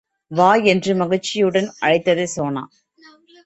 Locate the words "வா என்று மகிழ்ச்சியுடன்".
0.31-1.69